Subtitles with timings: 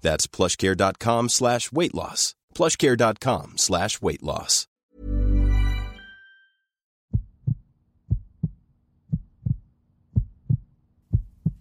[0.00, 2.34] That's plushcare.com slash weight loss.
[2.54, 4.66] plushcare.com slash weight loss.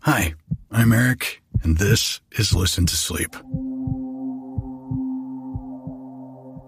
[0.00, 0.34] Hi,
[0.70, 3.34] I'm Eric, and this is Listen to Sleep.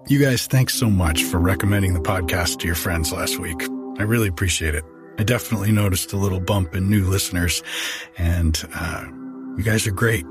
[0.09, 3.61] You guys, thanks so much for recommending the podcast to your friends last week.
[3.99, 4.85] I really appreciate it.
[5.19, 7.63] I definitely noticed a little bump in new listeners,
[8.17, 9.05] and uh,
[9.59, 10.25] you guys are great.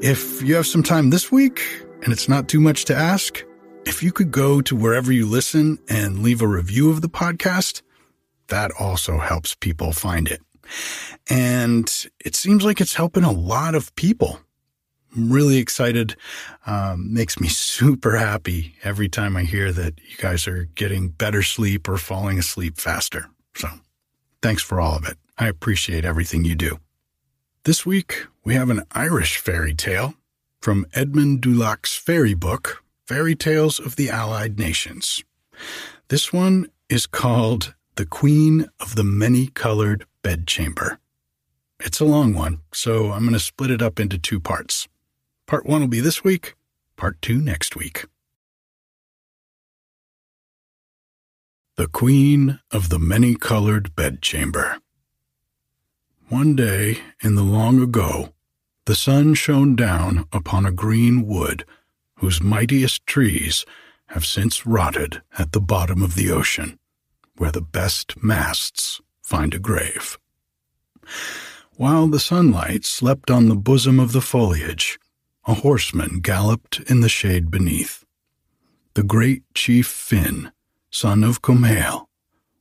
[0.00, 1.62] If you have some time this week,
[2.02, 3.42] and it's not too much to ask,
[3.86, 7.80] if you could go to wherever you listen and leave a review of the podcast,
[8.48, 10.42] that also helps people find it.
[11.30, 11.90] And
[12.22, 14.38] it seems like it's helping a lot of people.
[15.16, 16.14] I'm really excited.
[16.66, 21.42] Um, makes me super happy every time I hear that you guys are getting better
[21.42, 23.30] sleep or falling asleep faster.
[23.56, 23.68] So
[24.42, 25.16] thanks for all of it.
[25.38, 26.78] I appreciate everything you do.
[27.66, 30.14] This week, we have an Irish fairy tale
[30.60, 35.24] from Edmund Dulac's fairy book, Fairy Tales of the Allied Nations.
[36.06, 41.00] This one is called The Queen of the Many Colored Bedchamber.
[41.80, 44.86] It's a long one, so I'm going to split it up into two parts.
[45.48, 46.54] Part one will be this week,
[46.96, 48.04] part two next week.
[51.74, 54.78] The Queen of the Many Colored Bedchamber.
[56.28, 58.34] One day in the long ago,
[58.86, 61.64] the sun shone down upon a green wood
[62.16, 63.64] whose mightiest trees
[64.08, 66.80] have since rotted at the bottom of the ocean,
[67.36, 70.18] where the best masts find a grave.
[71.76, 74.98] While the sunlight slept on the bosom of the foliage,
[75.46, 78.04] a horseman galloped in the shade beneath.
[78.94, 80.50] The great chief Finn,
[80.90, 82.08] son of Comhail,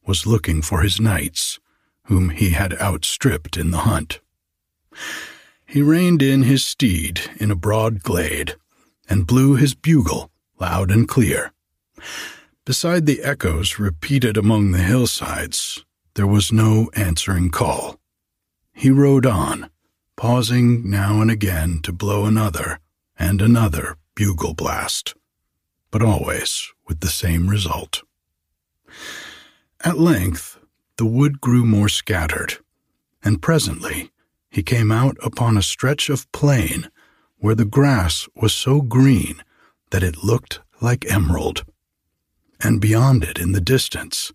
[0.05, 1.59] was looking for his knights,
[2.05, 4.19] whom he had outstripped in the hunt.
[5.65, 8.55] He reined in his steed in a broad glade
[9.09, 11.51] and blew his bugle loud and clear.
[12.65, 15.83] Beside the echoes repeated among the hillsides,
[16.15, 17.99] there was no answering call.
[18.73, 19.69] He rode on,
[20.15, 22.79] pausing now and again to blow another
[23.17, 25.13] and another bugle blast,
[25.91, 28.01] but always with the same result.
[29.83, 30.54] At length,
[30.97, 32.55] the wood grew more scattered,
[33.23, 34.11] and presently
[34.49, 36.89] he came out upon a stretch of plain
[37.37, 39.43] where the grass was so green
[39.91, 41.65] that it looked like emerald.
[42.61, 44.31] And beyond it, in the distance,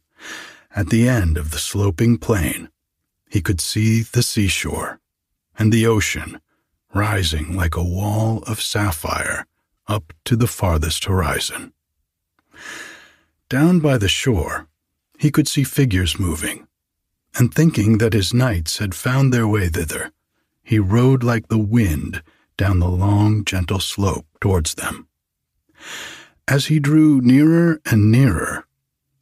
[0.74, 2.68] at the end of the sloping plain,
[3.30, 5.00] he could see the seashore
[5.58, 6.40] and the ocean
[6.94, 9.46] rising like a wall of sapphire
[9.86, 11.72] up to the farthest horizon.
[13.48, 14.68] Down by the shore,
[15.20, 16.66] he could see figures moving,
[17.38, 20.10] and thinking that his knights had found their way thither,
[20.62, 22.22] he rode like the wind
[22.56, 25.06] down the long, gentle slope towards them.
[26.48, 28.66] As he drew nearer and nearer,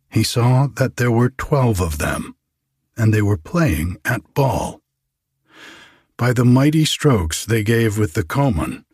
[0.09, 2.37] he saw that there were twelve of them,
[2.97, 4.81] and they were playing at ball.
[6.17, 8.85] By the mighty strokes they gave with the caman,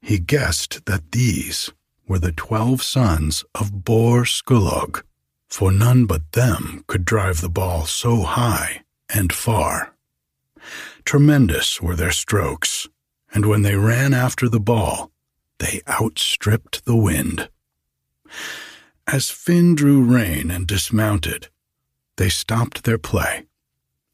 [0.00, 1.72] he guessed that these
[2.06, 5.02] were the twelve sons of Bor Skulog,
[5.52, 8.82] for none but them could drive the ball so high
[9.14, 9.94] and far.
[11.04, 12.88] Tremendous were their strokes,
[13.34, 15.10] and when they ran after the ball,
[15.58, 17.50] they outstripped the wind.
[19.06, 21.50] As Finn drew rein and dismounted,
[22.16, 23.44] they stopped their play,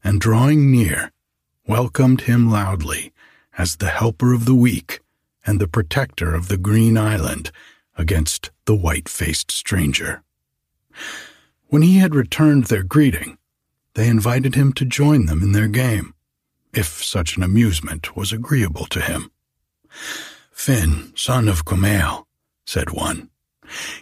[0.03, 1.13] and drawing near,
[1.65, 3.13] welcomed him loudly
[3.57, 4.99] as the helper of the weak
[5.45, 7.49] and the protector of the green island
[7.97, 10.21] against the white faced stranger.
[11.69, 13.37] When he had returned their greeting,
[13.93, 16.15] they invited him to join them in their game,
[16.73, 19.29] if such an amusement was agreeable to him.
[20.51, 22.25] Finn, son of Kumail,
[22.65, 23.29] said one,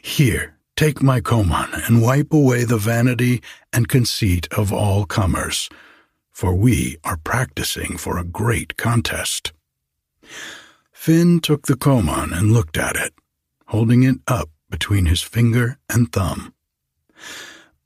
[0.01, 3.41] here, take my caman and wipe away the vanity
[3.73, 5.67] and conceit of all comers,
[6.31, 9.51] for we are practicing for a great contest.
[10.93, 13.13] Finn took the caman and looked at it,
[13.67, 16.53] holding it up between his finger and thumb.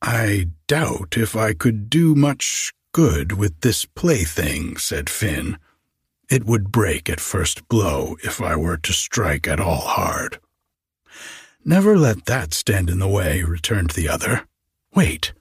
[0.01, 5.57] I doubt if I could do much good with this plaything, said Finn.
[6.29, 10.39] It would break at first blow if I were to strike at all hard.
[11.63, 14.47] Never let that stand in the way, returned the other.
[14.95, 15.33] Wait.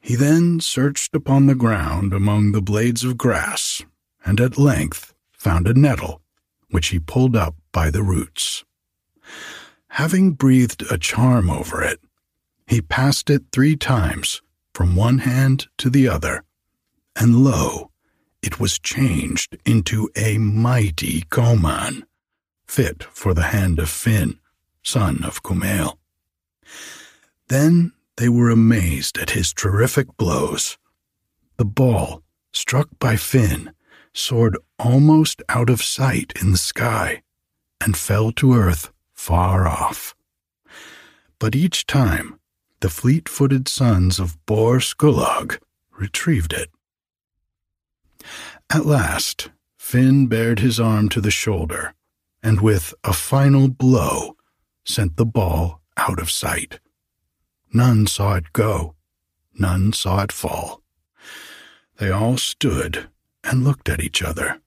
[0.00, 3.82] He then searched upon the ground among the blades of grass,
[4.24, 6.22] and at length found a nettle,
[6.70, 8.64] which he pulled up by the roots.
[9.88, 12.00] Having breathed a charm over it,
[12.70, 14.42] he passed it three times
[14.76, 16.44] from one hand to the other,
[17.16, 17.90] and lo,
[18.42, 22.04] it was changed into a mighty caman,
[22.68, 24.38] fit for the hand of Finn,
[24.84, 25.98] son of Kumail.
[27.48, 30.78] Then they were amazed at his terrific blows.
[31.56, 32.22] The ball,
[32.52, 33.72] struck by Finn,
[34.14, 37.22] soared almost out of sight in the sky
[37.80, 40.14] and fell to earth far off.
[41.40, 42.39] But each time,
[42.80, 45.58] the fleet footed sons of Bor Skulog
[45.96, 46.70] retrieved it.
[48.68, 51.94] At last, Finn bared his arm to the shoulder
[52.42, 54.36] and with a final blow
[54.84, 56.80] sent the ball out of sight.
[57.72, 58.94] None saw it go,
[59.54, 60.82] none saw it fall.
[61.98, 63.08] They all stood
[63.44, 64.60] and looked at each other.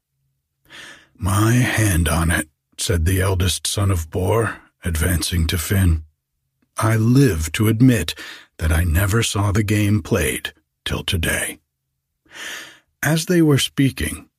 [1.16, 6.04] My hand on it, said the eldest son of Bor, advancing to Finn.
[6.78, 8.16] I live to admit
[8.58, 10.54] that I never saw the game played
[10.86, 11.60] till today.
[13.04, 14.30] As they were speaking,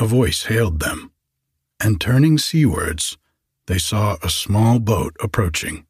[0.00, 1.12] a voice hailed them,
[1.80, 3.16] and turning seawards,
[3.66, 5.86] they saw a small boat approaching.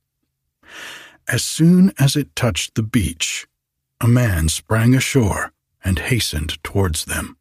[1.28, 3.46] As soon as it touched the beach,
[4.00, 5.52] a man sprang ashore
[5.84, 7.36] and hastened towards them.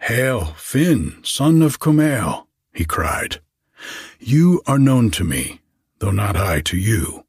[0.00, 3.40] Hail, Finn, son of Kumail, he cried.
[4.18, 5.60] You are known to me,
[5.98, 7.24] though not I to you.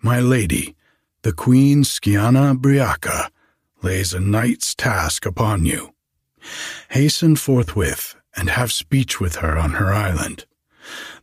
[0.00, 0.76] My lady,
[1.22, 3.30] the Queen Skiana Briaca,
[3.82, 5.94] lays a knight's task upon you.
[6.90, 10.46] Hasten forthwith and have speech with her on her island.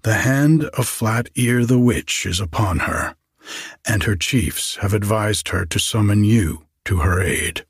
[0.04, 3.16] The hand of Flat Ear the Witch is upon her,
[3.86, 7.66] and her chiefs have advised her to summon you to her aid.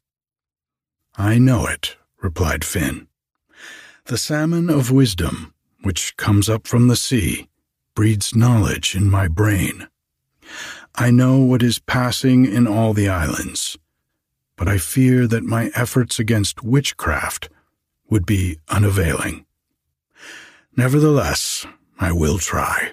[1.18, 3.08] I know it, replied Finn.
[4.06, 7.48] The salmon of wisdom, which comes up from the sea,
[7.96, 9.88] breeds knowledge in my brain.
[10.94, 13.78] I know what is passing in all the islands,
[14.56, 17.50] but I fear that my efforts against witchcraft
[18.10, 19.46] would be unavailing.
[20.78, 21.66] Nevertheless,
[22.00, 22.92] I will try.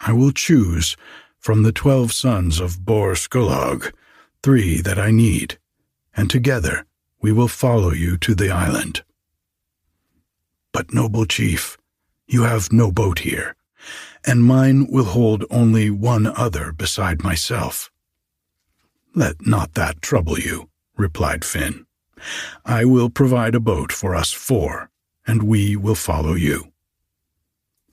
[0.00, 0.96] I will choose
[1.38, 3.92] from the twelve sons of Bor Skulog
[4.42, 5.58] three that I need,
[6.16, 6.86] and together
[7.20, 9.02] we will follow you to the island.
[10.72, 11.76] But, noble chief,
[12.26, 13.56] you have no boat here,
[14.26, 17.90] and mine will hold only one other beside myself.
[19.14, 21.86] Let not that trouble you, replied Finn.
[22.64, 24.90] I will provide a boat for us four,
[25.26, 26.72] and we will follow you.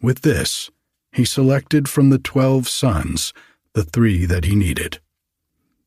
[0.02, 0.70] With this,
[1.12, 3.34] he selected from the twelve sons
[3.74, 5.00] the three that he needed.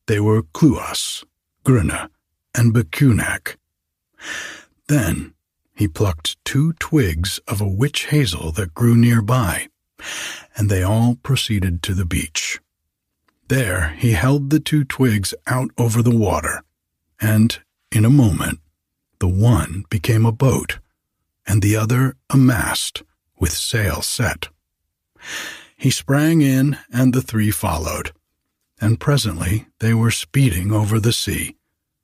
[0.07, 1.23] They were Kluas,
[1.65, 2.09] Grunna,
[2.53, 3.57] and Bakunak.
[4.87, 5.33] Then
[5.75, 9.67] he plucked two twigs of a witch hazel that grew nearby,
[10.55, 12.59] and they all proceeded to the beach.
[13.47, 16.63] There he held the two twigs out over the water,
[17.21, 17.59] and
[17.91, 18.59] in a moment
[19.19, 20.79] the one became a boat,
[21.47, 23.03] and the other a mast
[23.39, 24.49] with sail set.
[25.77, 28.11] He sprang in, and the three followed.
[28.81, 31.55] and presently they were speeding over the sea,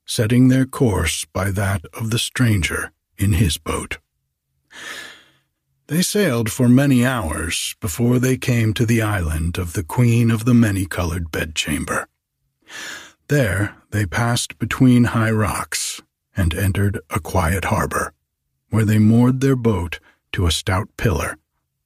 [0.06, 3.98] setting their course by that of the stranger in his boat.
[5.92, 10.46] They sailed for many hours before they came to the island of the Queen of
[10.46, 12.08] the Many Colored Bedchamber.
[13.28, 16.02] There they passed between high rocks
[16.34, 18.14] and entered a quiet harbor,
[18.70, 20.00] where they moored their boat
[20.32, 21.38] to a stout pillar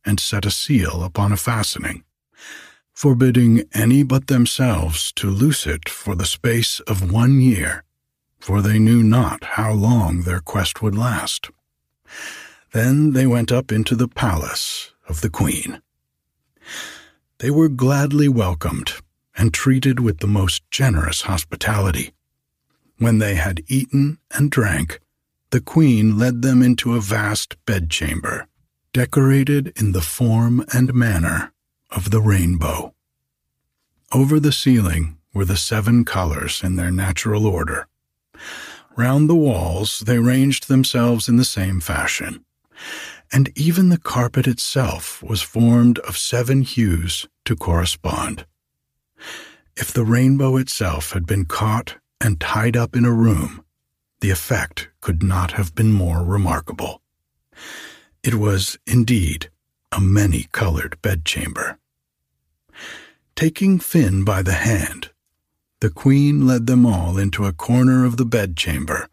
[0.06, 2.04] and set a seal upon a fastening,
[2.94, 7.84] forbidding any but themselves to loose it for the space of one year,
[8.40, 11.50] for they knew not how long their quest would last.
[12.76, 15.82] Then they went up into the palace of the queen.
[17.38, 18.96] They were gladly welcomed
[19.38, 22.12] and treated with the most generous hospitality.
[22.98, 25.00] When they had eaten and drank,
[25.52, 28.46] the queen led them into a vast bedchamber,
[28.92, 31.54] decorated in the form and manner
[31.92, 32.94] of the rainbow.
[34.12, 37.88] Over the ceiling were the seven colors in their natural order.
[38.98, 42.44] Round the walls they ranged themselves in the same fashion,
[43.32, 48.46] and even the carpet itself was formed of seven hues to correspond.
[49.76, 53.64] If the rainbow itself had been caught and tied up in a room,
[54.22, 57.02] the effect could not have been more remarkable.
[58.24, 59.50] It was, indeed,
[59.92, 61.78] a many colored bedchamber.
[63.36, 65.12] Taking Finn by the hand,
[65.82, 69.10] the queen led them all into a corner of the bedchamber,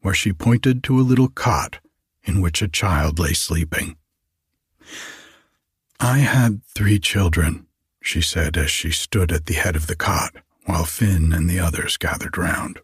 [0.00, 1.80] where she pointed to a little cot
[2.24, 3.96] in which a child lay sleeping.
[6.00, 7.66] I had three children,
[8.02, 10.34] she said as she stood at the head of the cot
[10.66, 12.80] while Finn and the others gathered round.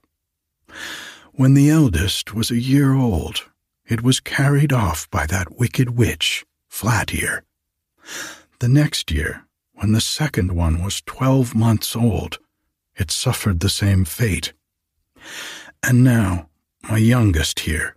[1.32, 3.46] When the eldest was a year old,
[3.86, 7.44] it was carried off by that wicked witch, Flat Ear.
[8.60, 12.38] The next year, when the second one was twelve months old,
[12.96, 14.52] it suffered the same fate.
[15.82, 16.50] And now,
[16.82, 17.96] my youngest here,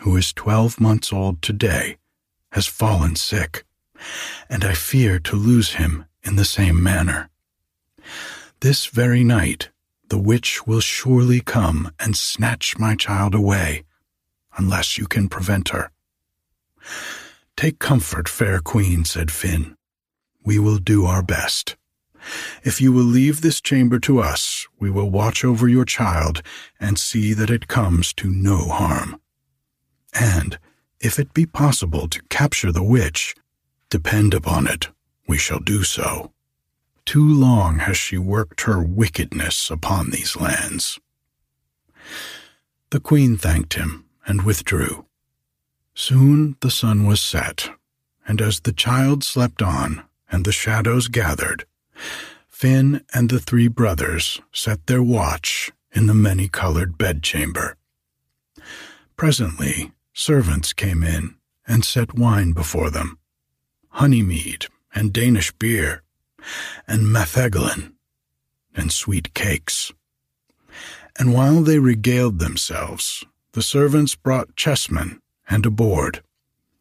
[0.00, 1.96] who is twelve months old today,
[2.52, 3.64] has fallen sick,
[4.48, 7.28] and I fear to lose him in the same manner.
[8.60, 9.70] This very night,
[10.08, 13.84] the witch will surely come and snatch my child away,
[14.56, 15.90] unless you can prevent her.
[17.56, 19.76] Take comfort, fair queen, said Finn.
[20.44, 21.76] We will do our best.
[22.64, 26.42] If you will leave this chamber to us, we will watch over your child
[26.78, 29.20] and see that it comes to no harm.
[30.12, 30.58] And,
[31.00, 33.34] if it be possible to capture the witch,
[33.88, 34.88] depend upon it,
[35.26, 36.32] we shall do so.
[37.06, 40.98] Too long has she worked her wickedness upon these lands.
[42.90, 45.06] The queen thanked him and withdrew.
[45.94, 47.70] Soon the sun was set,
[48.26, 51.64] and as the child slept on and the shadows gathered,
[52.48, 57.76] Finn and the three brothers set their watch in the many colored bedchamber.
[59.16, 61.34] Presently, servants came in
[61.66, 63.18] and set wine before them,
[63.88, 66.02] honeymead and Danish beer,
[66.86, 67.94] and metheglin,
[68.76, 69.92] and sweet cakes.
[71.18, 76.22] And while they regaled themselves, the servants brought chessmen and a board,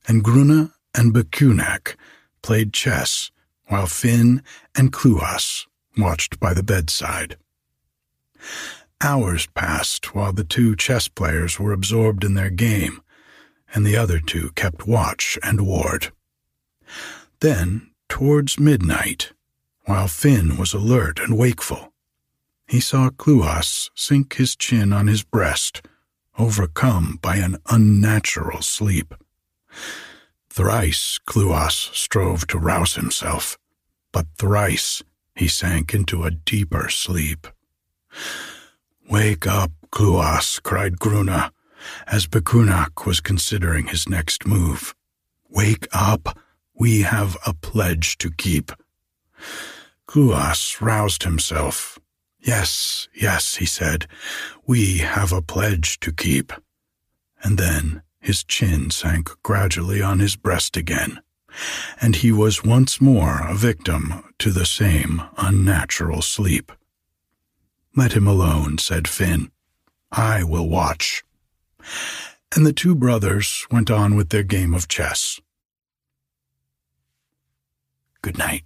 [0.06, 1.96] and Grunne and Bakunak
[2.42, 3.32] played chess
[3.68, 4.44] while Finn
[4.76, 5.66] and Kluas
[5.98, 7.38] watched by the bedside.
[9.00, 13.02] Hours passed while the two chess players were absorbed in their game,
[13.74, 16.12] and the other two kept watch and ward.
[17.40, 19.32] Then, towards midnight,
[19.86, 21.94] while Finn was alert and wakeful,
[22.68, 25.82] he saw Kluas sink his chin on his breast,
[26.38, 29.16] overcome by an unnatural sleep.
[30.50, 33.58] Thrice Kluas strove to rouse himself,
[34.12, 35.02] but thrice
[35.36, 37.48] he sank into a deeper sleep.
[39.10, 41.52] Wake up, Kluas, cried Grunne,
[42.08, 44.94] as Bakunak was considering his next move.
[45.50, 46.38] Wake up,
[46.74, 48.72] we have a pledge to keep.
[50.08, 52.00] Kluas roused himself.
[52.40, 54.08] Yes, yes, he said,
[54.66, 56.54] we have a pledge to keep.
[57.44, 61.22] And then his chin sank gradually on his breast again,
[62.02, 66.72] and he was once more a victim to the same unnatural sleep.
[67.96, 69.52] Let him alone, said Finn.
[70.12, 71.24] I will watch.
[72.56, 75.40] And the two brothers went on with their game of chess.
[78.22, 78.64] Good night.